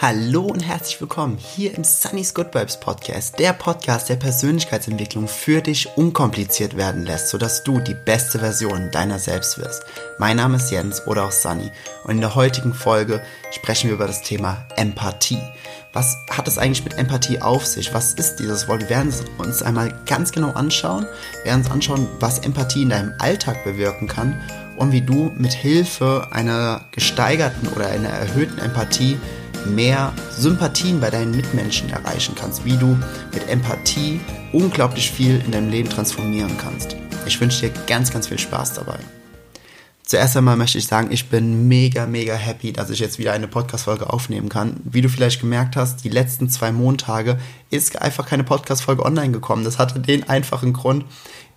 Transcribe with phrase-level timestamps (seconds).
[0.00, 5.60] Hallo und herzlich willkommen hier im Sunny's Good Vibes Podcast, der Podcast, der Persönlichkeitsentwicklung für
[5.60, 9.82] dich unkompliziert werden lässt, sodass du die beste Version deiner selbst wirst.
[10.20, 11.72] Mein Name ist Jens oder auch Sunny
[12.04, 13.20] und in der heutigen Folge
[13.50, 15.42] sprechen wir über das Thema Empathie.
[15.92, 17.92] Was hat es eigentlich mit Empathie auf sich?
[17.92, 18.82] Was ist dieses Wort?
[18.82, 21.06] Wir werden es uns einmal ganz genau anschauen.
[21.42, 24.40] Wir werden uns anschauen, was Empathie in deinem Alltag bewirken kann
[24.76, 29.18] und wie du mit Hilfe einer gesteigerten oder einer erhöhten Empathie
[29.66, 32.98] mehr Sympathien bei deinen Mitmenschen erreichen kannst, wie du
[33.32, 34.20] mit Empathie
[34.52, 36.96] unglaublich viel in deinem Leben transformieren kannst.
[37.26, 38.98] Ich wünsche dir ganz, ganz viel Spaß dabei.
[40.08, 43.46] Zuerst einmal möchte ich sagen, ich bin mega, mega happy, dass ich jetzt wieder eine
[43.46, 44.80] Podcast-Folge aufnehmen kann.
[44.84, 49.64] Wie du vielleicht gemerkt hast, die letzten zwei Montage ist einfach keine Podcast-Folge online gekommen.
[49.64, 51.04] Das hatte den einfachen Grund.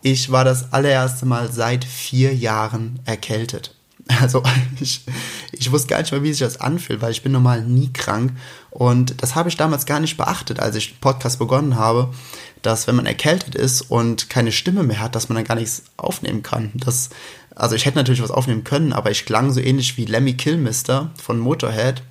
[0.01, 3.73] Ich war das allererste Mal seit vier Jahren erkältet.
[4.19, 4.43] Also
[4.79, 5.05] ich,
[5.51, 8.31] ich wusste gar nicht mehr, wie sich das anfühlt, weil ich bin normal nie krank.
[8.69, 12.13] Und das habe ich damals gar nicht beachtet, als ich den Podcast begonnen habe,
[12.61, 15.83] dass wenn man erkältet ist und keine Stimme mehr hat, dass man dann gar nichts
[15.97, 16.71] aufnehmen kann.
[16.75, 17.09] Das,
[17.55, 21.11] also ich hätte natürlich was aufnehmen können, aber ich klang so ähnlich wie Lemmy Killmister
[21.21, 22.03] von Motorhead.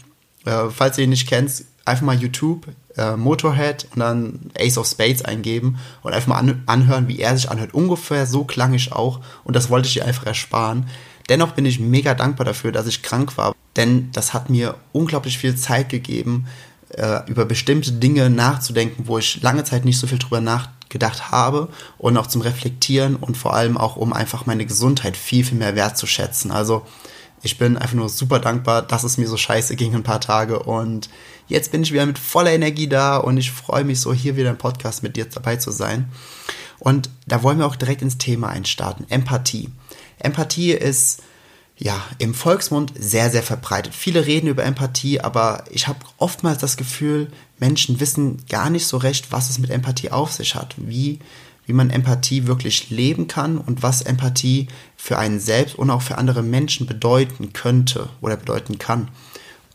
[0.45, 2.67] Äh, falls ihr ihn nicht kennt, einfach mal YouTube,
[2.97, 7.37] äh, Motorhead und dann Ace of Spades eingeben und einfach mal an, anhören, wie er
[7.37, 7.75] sich anhört.
[7.75, 10.87] Ungefähr so klang ich auch und das wollte ich dir einfach ersparen.
[11.31, 15.39] Dennoch bin ich mega dankbar dafür, dass ich krank war, denn das hat mir unglaublich
[15.39, 16.47] viel Zeit gegeben,
[16.91, 21.69] äh, über bestimmte Dinge nachzudenken, wo ich lange Zeit nicht so viel drüber nachgedacht habe
[21.99, 25.77] und auch zum Reflektieren und vor allem auch, um einfach meine Gesundheit viel, viel mehr
[25.77, 26.51] wertzuschätzen.
[26.51, 26.85] Also
[27.43, 30.59] ich bin einfach nur super dankbar, dass es mir so scheiße ging ein paar Tage
[30.59, 31.09] und
[31.47, 34.51] jetzt bin ich wieder mit voller Energie da und ich freue mich so, hier wieder
[34.51, 36.11] im Podcast mit dir dabei zu sein.
[36.81, 39.07] Und da wollen wir auch direkt ins Thema einstarten.
[39.09, 39.71] Empathie.
[40.19, 41.23] Empathie ist
[41.79, 43.95] ja im Volksmund sehr, sehr verbreitet.
[43.95, 47.29] Viele reden über Empathie, aber ich habe oftmals das Gefühl,
[47.59, 51.21] Menschen wissen gar nicht so recht, was es mit Empathie auf sich hat, wie,
[51.67, 56.19] wie man Empathie wirklich leben kann und was Empathie für einen selbst und auch für
[56.19, 59.09] andere Menschen bedeuten könnte oder bedeuten kann.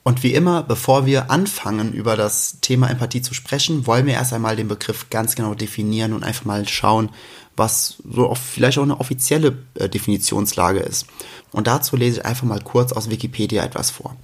[0.08, 4.34] Und wie immer, bevor wir anfangen, über das Thema Empathie zu sprechen, wollen wir erst
[4.34, 7.10] einmal den Begriff ganz genau definieren und einfach mal schauen,
[7.58, 11.08] was so vielleicht auch eine offizielle äh, Definitionslage ist.
[11.52, 14.16] Und dazu lese ich einfach mal kurz aus Wikipedia etwas vor.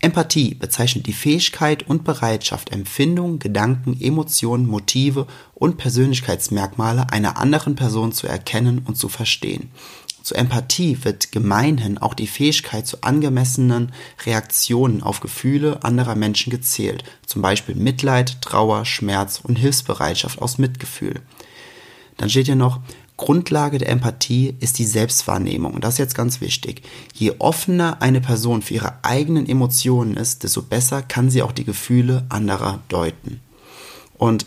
[0.00, 8.10] Empathie bezeichnet die Fähigkeit und Bereitschaft, Empfindungen, Gedanken, Emotionen, Motive und Persönlichkeitsmerkmale einer anderen Person
[8.10, 9.70] zu erkennen und zu verstehen.
[10.28, 13.92] Zur Empathie wird gemeinhin auch die Fähigkeit zu angemessenen
[14.26, 21.22] Reaktionen auf Gefühle anderer Menschen gezählt, zum Beispiel Mitleid, Trauer, Schmerz und Hilfsbereitschaft aus Mitgefühl.
[22.18, 22.80] Dann steht hier noch,
[23.16, 25.72] Grundlage der Empathie ist die Selbstwahrnehmung.
[25.72, 26.82] Und das ist jetzt ganz wichtig.
[27.14, 31.64] Je offener eine Person für ihre eigenen Emotionen ist, desto besser kann sie auch die
[31.64, 33.40] Gefühle anderer deuten.
[34.18, 34.44] Und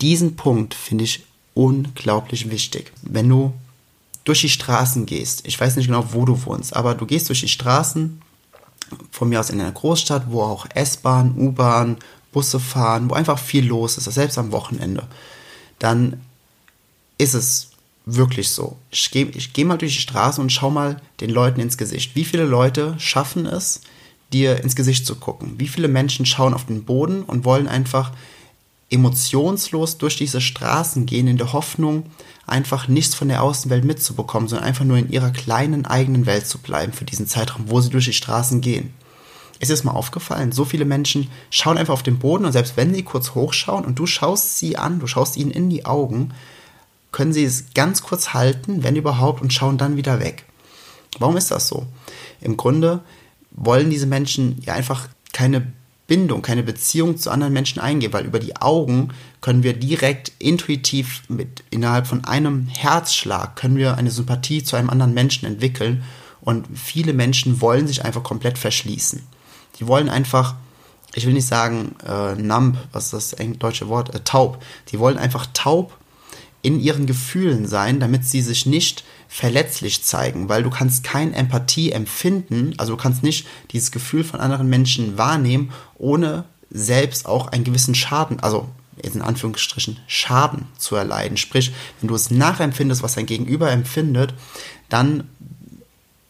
[0.00, 1.24] diesen Punkt finde ich
[1.54, 2.92] unglaublich wichtig.
[3.02, 3.52] Wenn du
[4.24, 7.40] durch die Straßen gehst, ich weiß nicht genau, wo du wohnst, aber du gehst durch
[7.40, 8.20] die Straßen,
[9.10, 11.96] von mir aus in einer Großstadt, wo auch S-Bahn, U-Bahn,
[12.32, 15.06] Busse fahren, wo einfach viel los ist, selbst am Wochenende,
[15.78, 16.20] dann
[17.18, 17.70] ist es
[18.06, 18.76] wirklich so.
[18.90, 22.14] Ich gehe geh mal durch die Straße und schau mal den Leuten ins Gesicht.
[22.14, 23.82] Wie viele Leute schaffen es,
[24.32, 25.54] dir ins Gesicht zu gucken?
[25.58, 28.12] Wie viele Menschen schauen auf den Boden und wollen einfach
[28.94, 32.04] emotionslos durch diese Straßen gehen in der Hoffnung,
[32.46, 36.58] einfach nichts von der Außenwelt mitzubekommen, sondern einfach nur in ihrer kleinen eigenen Welt zu
[36.58, 38.94] bleiben für diesen Zeitraum, wo sie durch die Straßen gehen.
[39.60, 40.52] Ist es mal aufgefallen?
[40.52, 43.98] So viele Menschen schauen einfach auf den Boden und selbst wenn sie kurz hochschauen und
[43.98, 46.32] du schaust sie an, du schaust ihnen in die Augen,
[47.12, 50.44] können sie es ganz kurz halten, wenn überhaupt, und schauen dann wieder weg.
[51.18, 51.86] Warum ist das so?
[52.40, 53.00] Im Grunde
[53.52, 55.72] wollen diese Menschen ja einfach keine
[56.06, 59.08] Bindung, keine Beziehung zu anderen Menschen eingehen, weil über die Augen
[59.40, 64.90] können wir direkt intuitiv mit innerhalb von einem Herzschlag können wir eine Sympathie zu einem
[64.90, 66.04] anderen Menschen entwickeln
[66.42, 69.22] und viele Menschen wollen sich einfach komplett verschließen.
[69.80, 70.56] Die wollen einfach,
[71.14, 74.62] ich will nicht sagen äh, numb, was ist das deutsche Wort, äh, taub.
[74.90, 75.96] Die wollen einfach taub
[76.60, 79.04] in ihren Gefühlen sein, damit sie sich nicht
[79.34, 84.38] verletzlich zeigen, weil du kannst kein Empathie empfinden, also du kannst nicht dieses Gefühl von
[84.38, 88.68] anderen Menschen wahrnehmen, ohne selbst auch einen gewissen Schaden, also
[89.02, 91.36] in Anführungsstrichen Schaden zu erleiden.
[91.36, 94.34] Sprich, wenn du es nachempfindest, was dein Gegenüber empfindet,
[94.88, 95.28] dann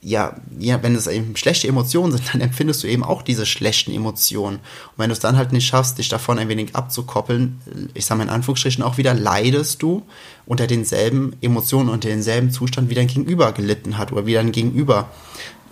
[0.05, 3.93] ja, ja, wenn es eben schlechte Emotionen sind, dann empfindest du eben auch diese schlechten
[3.93, 4.56] Emotionen.
[4.56, 7.61] Und wenn du es dann halt nicht schaffst, dich davon ein wenig abzukoppeln,
[7.95, 10.03] ich sage mal in Anführungsstrichen auch wieder, leidest du
[10.47, 15.09] unter denselben Emotionen, unter denselben Zustand, wie dein Gegenüber gelitten hat oder wie dein Gegenüber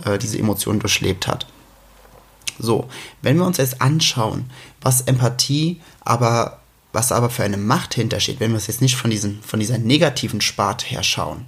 [0.05, 1.47] äh, diese Emotionen durchlebt hat.
[2.59, 2.89] So,
[3.21, 4.51] wenn wir uns jetzt anschauen,
[4.81, 6.61] was Empathie aber,
[6.93, 9.79] was aber für eine Macht hintersteht, wenn wir es jetzt nicht von, diesen, von dieser
[9.79, 11.47] negativen Sparte her schauen,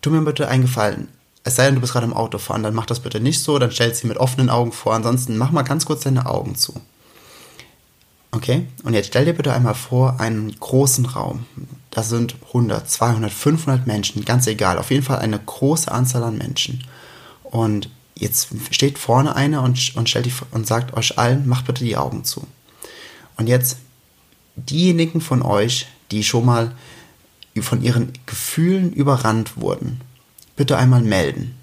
[0.00, 1.08] tu mir bitte einen Gefallen.
[1.44, 3.58] Es sei denn, du bist gerade im Auto fahren, dann mach das bitte nicht so,
[3.58, 4.94] dann stell sie mit offenen Augen vor.
[4.94, 6.80] Ansonsten mach mal ganz kurz deine Augen zu.
[8.30, 8.66] Okay?
[8.84, 11.46] Und jetzt stell dir bitte einmal vor, einen großen Raum.
[11.90, 14.78] Das sind 100, 200, 500 Menschen, ganz egal.
[14.78, 16.84] Auf jeden Fall eine große Anzahl an Menschen.
[17.42, 21.84] Und jetzt steht vorne einer und, und, stellt die, und sagt euch allen, macht bitte
[21.84, 22.46] die Augen zu.
[23.36, 23.78] Und jetzt
[24.56, 26.72] diejenigen von euch, die schon mal
[27.60, 30.00] von ihren Gefühlen überrannt wurden,
[30.62, 31.56] bitte einmal melden.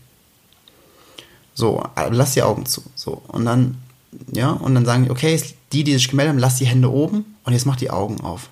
[1.54, 1.81] So,
[2.12, 2.84] lass die Augen zu.
[2.96, 3.78] So, und dann,
[4.30, 5.42] ja, und dann sagen die, okay,
[5.72, 8.50] die, die sich gemeldet haben, lass die Hände oben und jetzt mach die Augen auf.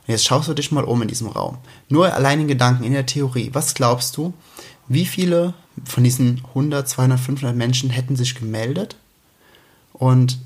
[0.00, 1.58] Und jetzt schaust du dich mal um in diesem Raum.
[1.88, 3.50] Nur allein in Gedanken, in der Theorie.
[3.52, 4.34] Was glaubst du,
[4.88, 5.54] wie viele
[5.84, 8.96] von diesen 100, 200, 500 Menschen hätten sich gemeldet
[9.92, 10.40] und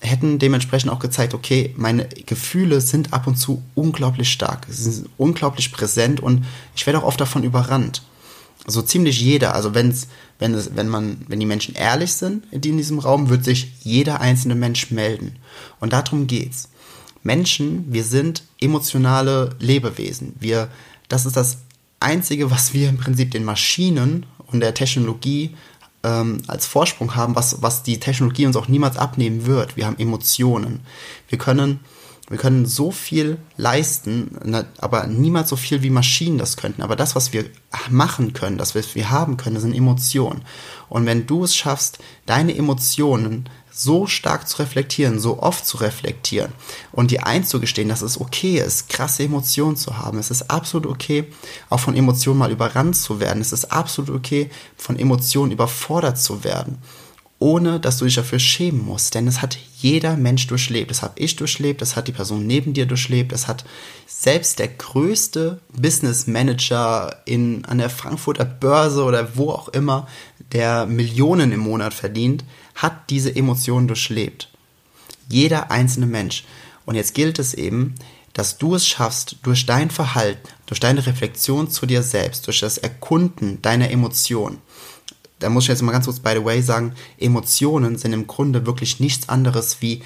[0.00, 5.08] hätten dementsprechend auch gezeigt, okay, meine Gefühle sind ab und zu unglaublich stark, sie sind
[5.16, 6.44] unglaublich präsent und
[6.74, 8.02] ich werde auch oft davon überrannt.
[8.66, 10.08] So ziemlich jeder, also wenn's,
[10.38, 13.72] wenn es, wenn man, wenn die Menschen ehrlich sind, die in diesem Raum, wird sich
[13.82, 15.36] jeder einzelne Mensch melden.
[15.80, 16.68] Und darum geht's.
[17.22, 20.34] Menschen, wir sind emotionale Lebewesen.
[20.40, 20.68] Wir,
[21.08, 21.58] das ist das
[22.00, 25.54] Einzige, was wir im Prinzip den Maschinen und der Technologie
[26.02, 29.76] ähm, als Vorsprung haben, was, was die Technologie uns auch niemals abnehmen wird.
[29.76, 30.80] Wir haben Emotionen.
[31.28, 31.80] Wir können,
[32.30, 36.80] wir können so viel leisten, aber niemals so viel wie Maschinen das könnten.
[36.80, 37.44] Aber das, was wir
[37.90, 40.42] machen können, das, was wir haben können, sind Emotionen.
[40.88, 46.52] Und wenn du es schaffst, deine Emotionen so stark zu reflektieren, so oft zu reflektieren
[46.92, 50.18] und dir einzugestehen, dass es okay ist, krasse Emotionen zu haben.
[50.18, 51.24] Es ist absolut okay,
[51.68, 53.40] auch von Emotionen mal überrannt zu werden.
[53.40, 56.78] Es ist absolut okay, von Emotionen überfordert zu werden,
[57.40, 59.14] ohne dass du dich dafür schämen musst.
[59.14, 60.90] Denn es hat jeder Mensch durchlebt.
[60.90, 63.64] Das habe ich durchlebt, das hat die Person neben dir durchlebt, das hat
[64.06, 70.06] selbst der größte Business Manager in, an der Frankfurter Börse oder wo auch immer,
[70.52, 72.44] der Millionen im Monat verdient,
[72.74, 74.48] hat diese Emotionen durchlebt.
[75.30, 76.44] Jeder einzelne Mensch.
[76.84, 77.94] Und jetzt gilt es eben,
[78.34, 82.78] dass du es schaffst, durch dein Verhalten, durch deine Reflexion zu dir selbst, durch das
[82.78, 84.58] Erkunden deiner Emotionen.
[85.40, 88.66] Da muss ich jetzt mal ganz kurz by the way sagen, Emotionen sind im Grunde
[88.66, 90.02] wirklich nichts anderes wie,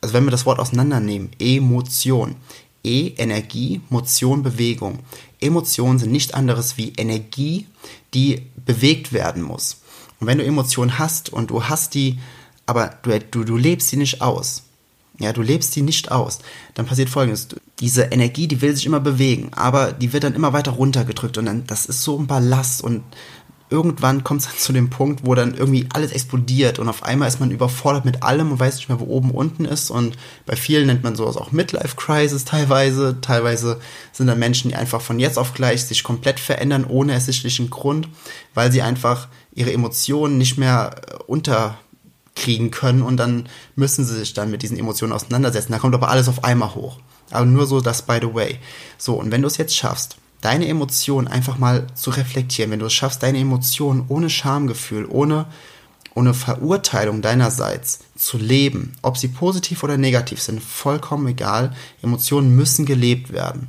[0.00, 2.36] also wenn wir das Wort auseinandernehmen, Emotion.
[2.84, 4.98] E, Energie, Motion, Bewegung.
[5.40, 7.66] Emotionen sind nichts anderes wie Energie,
[8.12, 9.82] die bewegt werden muss.
[10.18, 12.18] Und wenn du Emotionen hast und du hast die,
[12.66, 14.64] aber du, du, du lebst sie nicht aus,
[15.18, 16.40] ja, du lebst sie nicht aus,
[16.74, 17.48] dann passiert folgendes.
[17.78, 21.46] Diese Energie, die will sich immer bewegen, aber die wird dann immer weiter runtergedrückt und
[21.46, 23.02] dann, das ist so ein Ballast und
[23.72, 27.26] irgendwann kommt es dann zu dem Punkt, wo dann irgendwie alles explodiert und auf einmal
[27.26, 29.90] ist man überfordert mit allem und weiß nicht mehr, wo oben unten ist.
[29.90, 33.16] Und bei vielen nennt man sowas auch Midlife Crisis teilweise.
[33.22, 33.80] Teilweise
[34.12, 38.08] sind da Menschen, die einfach von jetzt auf gleich sich komplett verändern, ohne ersichtlichen Grund,
[38.54, 44.34] weil sie einfach ihre Emotionen nicht mehr äh, unterkriegen können und dann müssen sie sich
[44.34, 45.72] dann mit diesen Emotionen auseinandersetzen.
[45.72, 46.98] Da kommt aber alles auf einmal hoch.
[47.30, 48.58] Aber nur so das by the way.
[48.98, 52.86] So, und wenn du es jetzt schaffst, deine Emotionen einfach mal zu reflektieren, wenn du
[52.86, 55.46] es schaffst, deine Emotionen ohne Schamgefühl, ohne,
[56.14, 62.84] ohne Verurteilung deinerseits zu leben, ob sie positiv oder negativ sind, vollkommen egal, Emotionen müssen
[62.84, 63.68] gelebt werden.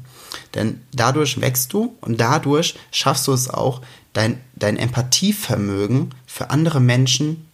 [0.55, 3.81] Denn dadurch wächst du und dadurch schaffst du es auch,
[4.13, 7.47] dein, dein Empathievermögen für andere Menschen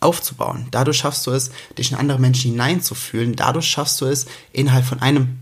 [0.00, 0.68] aufzubauen.
[0.70, 3.36] Dadurch schaffst du es, dich in andere Menschen hineinzufühlen.
[3.36, 5.40] Dadurch schaffst du es, innerhalb von einem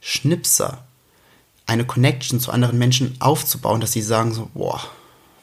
[0.00, 0.87] Schnipser
[1.68, 4.80] eine Connection zu anderen Menschen aufzubauen, dass sie sagen so, boah,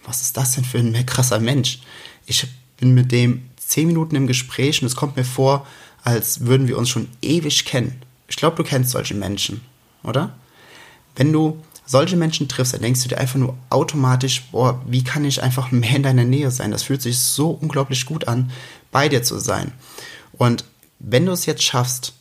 [0.05, 1.79] was ist das denn für ein krasser Mensch?
[2.25, 5.65] Ich bin mit dem zehn Minuten im Gespräch und es kommt mir vor,
[6.03, 8.01] als würden wir uns schon ewig kennen.
[8.27, 9.61] Ich glaube, du kennst solche Menschen,
[10.03, 10.35] oder?
[11.15, 15.25] Wenn du solche Menschen triffst, dann denkst du dir einfach nur automatisch, boah, wie kann
[15.25, 16.71] ich einfach mehr in deiner Nähe sein?
[16.71, 18.51] Das fühlt sich so unglaublich gut an,
[18.91, 19.71] bei dir zu sein.
[20.33, 20.65] Und
[20.97, 22.13] wenn du es jetzt schaffst,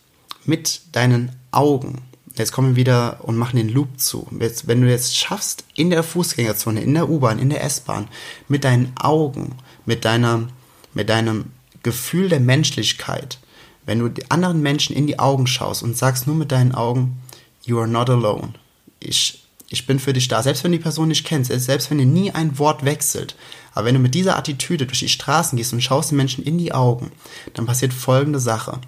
[0.45, 2.03] mit deinen Augen
[2.35, 4.27] jetzt kommen wir wieder und machen den Loop zu.
[4.41, 8.09] Jetzt, wenn du jetzt schaffst, in der Fußgängerzone, in der U-Bahn, in der S-Bahn,
[8.49, 10.49] mit deinen Augen, mit deiner,
[10.93, 11.47] mit deinem
[11.83, 13.39] Gefühl der Menschlichkeit,
[13.87, 17.21] wenn du anderen Menschen in die Augen schaust und sagst nur mit deinen Augen,
[17.65, 18.55] you are not alone.
[18.99, 20.43] Ich, ich bin für dich da.
[20.43, 23.37] Selbst wenn die Person nicht kennst, selbst wenn ihr nie ein Wort wechselt.
[23.75, 26.59] Aber wenn du mit dieser Attitüde durch die Straßen gehst und schaust den Menschen in
[26.59, 27.13] die Augen,
[27.53, 28.81] dann passiert folgende Sache.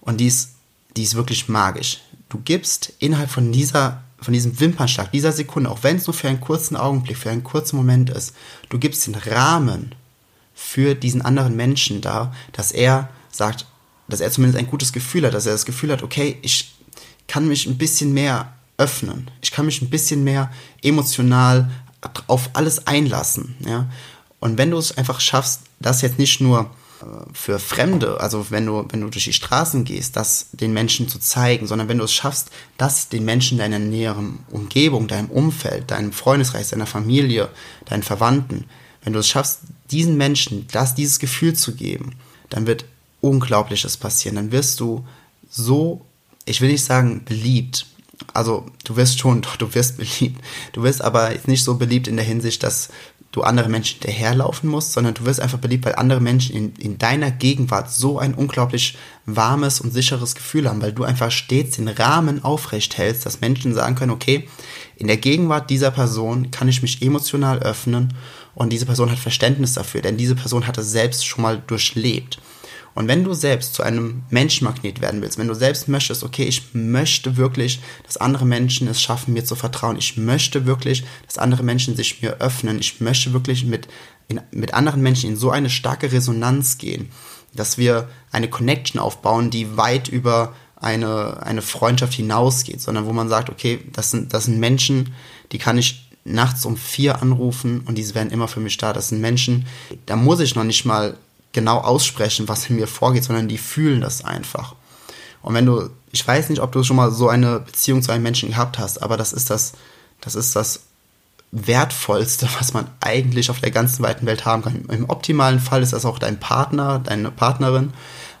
[0.00, 0.50] Und die ist,
[0.96, 2.00] die ist wirklich magisch.
[2.32, 6.28] Du gibst innerhalb von dieser von diesem Wimpernschlag, dieser Sekunde, auch wenn es nur für
[6.28, 8.34] einen kurzen Augenblick, für einen kurzen Moment ist,
[8.70, 9.94] du gibst den Rahmen
[10.54, 13.66] für diesen anderen Menschen da, dass er sagt,
[14.08, 16.72] dass er zumindest ein gutes Gefühl hat, dass er das Gefühl hat, okay, ich
[17.28, 19.30] kann mich ein bisschen mehr öffnen.
[19.42, 20.50] Ich kann mich ein bisschen mehr
[20.82, 21.70] emotional
[22.28, 23.90] auf alles einlassen, ja.
[24.40, 26.70] Und wenn du es einfach schaffst, das jetzt nicht nur
[27.32, 31.18] für Fremde, also wenn du, wenn du durch die Straßen gehst, das den Menschen zu
[31.18, 36.12] zeigen, sondern wenn du es schaffst, das den Menschen deiner näheren Umgebung, deinem Umfeld, deinem
[36.12, 37.48] Freundeskreis, deiner Familie,
[37.86, 38.64] deinen Verwandten,
[39.02, 42.14] wenn du es schaffst, diesen Menschen das, dieses Gefühl zu geben,
[42.50, 42.84] dann wird
[43.20, 44.36] Unglaubliches passieren.
[44.36, 45.06] Dann wirst du
[45.48, 46.04] so,
[46.44, 47.86] ich will nicht sagen beliebt,
[48.34, 50.40] also du wirst schon, du wirst beliebt.
[50.72, 52.88] Du wirst aber nicht so beliebt in der Hinsicht, dass
[53.32, 56.98] du andere Menschen hinterherlaufen musst, sondern du wirst einfach beliebt, weil andere Menschen in, in
[56.98, 61.88] deiner Gegenwart so ein unglaublich warmes und sicheres Gefühl haben, weil du einfach stets den
[61.88, 64.48] Rahmen aufrecht hältst, dass Menschen sagen können, okay,
[64.96, 68.14] in der Gegenwart dieser Person kann ich mich emotional öffnen
[68.54, 72.38] und diese Person hat Verständnis dafür, denn diese Person hat es selbst schon mal durchlebt.
[72.94, 76.74] Und wenn du selbst zu einem Menschenmagnet werden willst, wenn du selbst möchtest, okay, ich
[76.74, 81.62] möchte wirklich, dass andere Menschen es schaffen, mir zu vertrauen, ich möchte wirklich, dass andere
[81.62, 83.88] Menschen sich mir öffnen, ich möchte wirklich mit,
[84.28, 87.10] in, mit anderen Menschen in so eine starke Resonanz gehen,
[87.54, 93.28] dass wir eine Connection aufbauen, die weit über eine, eine Freundschaft hinausgeht, sondern wo man
[93.28, 95.14] sagt, okay, das sind, das sind Menschen,
[95.52, 98.92] die kann ich nachts um vier anrufen und diese werden immer für mich da.
[98.92, 99.66] Das sind Menschen,
[100.06, 101.16] da muss ich noch nicht mal
[101.52, 104.74] genau aussprechen, was in mir vorgeht, sondern die fühlen das einfach.
[105.42, 108.22] Und wenn du, ich weiß nicht, ob du schon mal so eine Beziehung zu einem
[108.22, 109.72] Menschen gehabt hast, aber das ist das,
[110.20, 110.80] das ist das
[111.50, 114.84] wertvollste, was man eigentlich auf der ganzen weiten Welt haben kann.
[114.88, 117.92] Im optimalen Fall ist das auch dein Partner, deine Partnerin,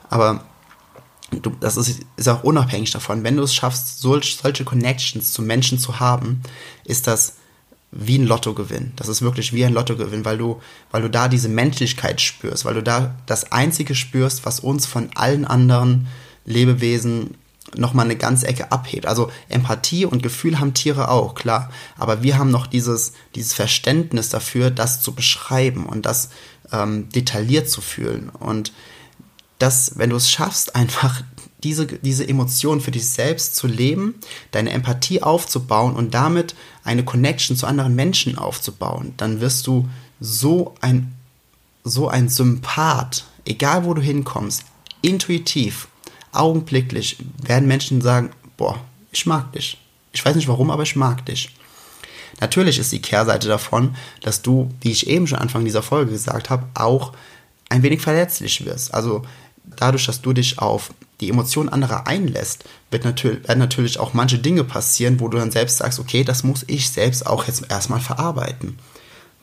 [0.08, 0.44] aber
[1.30, 3.24] du, das ist, ist auch unabhängig davon.
[3.24, 6.42] Wenn du es schaffst, solch, solche Connections zu Menschen zu haben,
[6.84, 7.34] ist das
[7.92, 8.92] wie ein Lottogewinn.
[8.96, 12.74] Das ist wirklich wie ein Lottogewinn, weil du, weil du da diese Menschlichkeit spürst, weil
[12.74, 16.08] du da das Einzige spürst, was uns von allen anderen
[16.46, 17.34] Lebewesen
[17.76, 19.06] nochmal eine ganze Ecke abhebt.
[19.06, 21.70] Also Empathie und Gefühl haben Tiere auch, klar.
[21.98, 26.30] Aber wir haben noch dieses, dieses Verständnis dafür, das zu beschreiben und das
[26.72, 28.30] ähm, detailliert zu fühlen.
[28.30, 28.72] Und
[29.58, 31.22] das, wenn du es schaffst, einfach
[31.64, 34.14] diese, diese Emotion für dich selbst zu leben,
[34.50, 36.54] deine Empathie aufzubauen und damit
[36.84, 39.88] eine Connection zu anderen Menschen aufzubauen, dann wirst du
[40.20, 41.12] so ein,
[41.84, 44.64] so ein Sympath, egal wo du hinkommst,
[45.02, 45.88] intuitiv,
[46.32, 48.78] augenblicklich werden Menschen sagen, boah,
[49.10, 49.78] ich mag dich.
[50.12, 51.50] Ich weiß nicht warum, aber ich mag dich.
[52.40, 56.50] Natürlich ist die Kehrseite davon, dass du, wie ich eben schon Anfang dieser Folge gesagt
[56.50, 57.12] habe, auch
[57.68, 58.92] ein wenig verletzlich wirst.
[58.94, 59.22] Also
[59.64, 64.38] dadurch, dass du dich auf die Emotionen anderer einlässt, wird natürlich, werden natürlich auch manche
[64.38, 68.00] Dinge passieren, wo du dann selbst sagst, okay, das muss ich selbst auch jetzt erstmal
[68.00, 68.78] verarbeiten.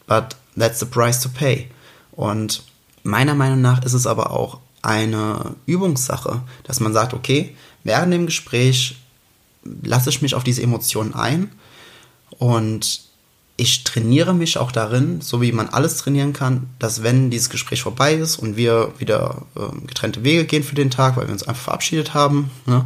[0.07, 1.69] But that's the price to pay.
[2.11, 2.63] Und
[3.03, 8.25] meiner Meinung nach ist es aber auch eine Übungssache, dass man sagt, okay, während dem
[8.25, 8.97] Gespräch
[9.63, 11.51] lasse ich mich auf diese Emotionen ein
[12.37, 13.08] und
[13.59, 17.81] ich trainiere mich auch darin, so wie man alles trainieren kann, dass wenn dieses Gespräch
[17.81, 21.43] vorbei ist und wir wieder äh, getrennte Wege gehen für den Tag, weil wir uns
[21.43, 22.85] einfach verabschiedet haben, ne,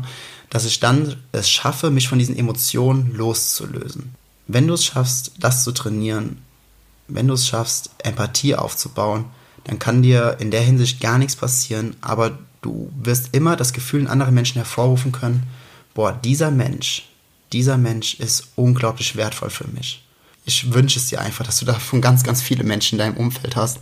[0.50, 4.16] dass ich dann es schaffe, mich von diesen Emotionen loszulösen.
[4.48, 6.42] Wenn du es schaffst, das zu trainieren,
[7.08, 9.26] wenn du es schaffst, Empathie aufzubauen,
[9.66, 14.02] dann kann dir in der Hinsicht gar nichts passieren, aber du wirst immer das Gefühl
[14.02, 15.44] in anderen Menschen hervorrufen können,
[15.94, 17.08] boah, dieser Mensch,
[17.52, 20.03] dieser Mensch ist unglaublich wertvoll für mich
[20.46, 23.56] ich wünsche es dir einfach, dass du davon ganz, ganz viele Menschen in deinem Umfeld
[23.56, 23.80] hast,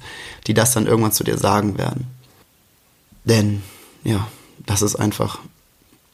[0.47, 2.07] die das dann irgendwann zu dir sagen werden.
[3.23, 3.61] Denn,
[4.03, 4.27] ja,
[4.65, 5.39] das ist einfach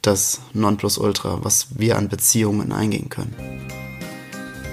[0.02, 3.34] das Nonplusultra, was wir an Beziehungen eingehen können.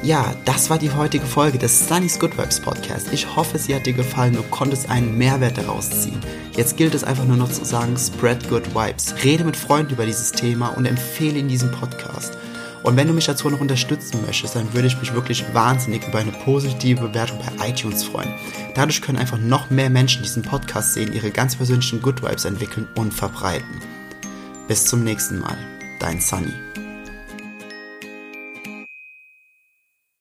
[0.03, 3.12] Ja, das war die heutige Folge des Sunny's Good Vibes Podcast.
[3.12, 4.36] Ich hoffe, sie hat dir gefallen.
[4.36, 6.22] Du konntest einen Mehrwert daraus ziehen.
[6.55, 9.15] Jetzt gilt es einfach nur noch zu sagen, spread good vibes.
[9.24, 12.38] Rede mit Freunden über dieses Thema und empfehle ihnen diesen Podcast.
[12.86, 16.20] Und wenn du mich dazu noch unterstützen möchtest, dann würde ich mich wirklich wahnsinnig über
[16.20, 18.32] eine positive Bewertung bei iTunes freuen.
[18.75, 22.88] Dadurch können einfach noch mehr Menschen diesen Podcast sehen, ihre ganz persönlichen Good Vibes entwickeln
[22.94, 23.82] und verbreiten.
[24.68, 25.58] Bis zum nächsten Mal.
[26.00, 26.54] Dein Sunny.